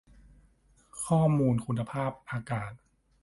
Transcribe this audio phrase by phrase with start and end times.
[1.03, 2.71] ข้อมูลคุณภาพอากาศ